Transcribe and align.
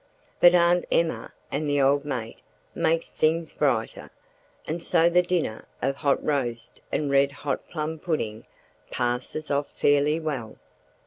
But 0.39 0.55
Aunt 0.55 0.85
Emma 0.91 1.31
and 1.51 1.69
the 1.69 1.79
old 1.79 2.05
mate 2.05 2.39
make 2.73 3.03
things 3.03 3.53
brighter, 3.53 4.09
and 4.65 4.81
so 4.81 5.11
the 5.11 5.21
dinner—of 5.21 5.95
hot 5.97 6.25
roast 6.25 6.81
and 6.91 7.11
red 7.11 7.31
hot 7.31 7.69
plum 7.69 7.99
pudding—passes 7.99 9.51
off 9.51 9.67
fairly 9.73 10.19
well. 10.19 10.55